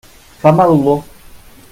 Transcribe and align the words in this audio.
Fa 0.43 0.51
mala 0.51 0.73
olor. 0.79 0.99